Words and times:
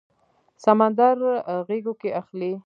سمندر 0.65 1.15
غیږو 1.67 1.93
کې 2.01 2.09
اخلي 2.21 2.51